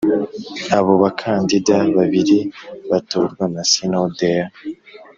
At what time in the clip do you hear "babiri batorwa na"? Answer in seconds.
1.97-3.63